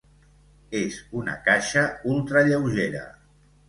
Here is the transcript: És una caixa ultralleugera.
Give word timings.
És 0.79 0.97
una 1.21 1.37
caixa 1.51 1.87
ultralleugera. 2.17 3.09